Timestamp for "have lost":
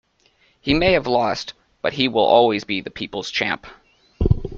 0.93-1.53